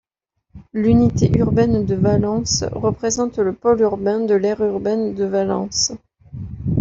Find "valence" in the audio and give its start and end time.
1.93-2.63, 5.25-5.91